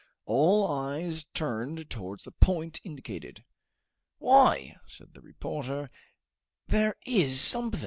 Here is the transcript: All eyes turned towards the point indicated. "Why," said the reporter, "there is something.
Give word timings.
All 0.25 0.65
eyes 0.65 1.25
turned 1.25 1.87
towards 1.91 2.23
the 2.23 2.31
point 2.31 2.81
indicated. 2.83 3.43
"Why," 4.17 4.77
said 4.87 5.13
the 5.13 5.21
reporter, 5.21 5.91
"there 6.67 6.95
is 7.05 7.39
something. 7.39 7.79